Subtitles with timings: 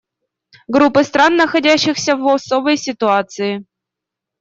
[0.67, 3.65] Группы стран, находящихся в особой ситуации.